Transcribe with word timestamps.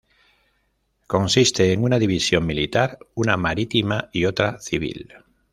Consiste 1.05 1.73
en 1.73 1.83
una 1.83 1.99
división 1.99 2.43
militar, 2.47 2.97
una 3.13 3.37
marítima 3.37 4.09
y 4.11 4.25
otra 4.25 4.59
civil. 4.59 5.13